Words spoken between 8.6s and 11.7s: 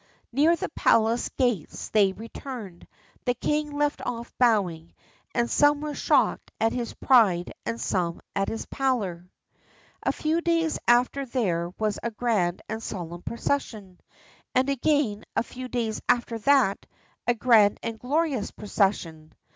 pallor. A few days after there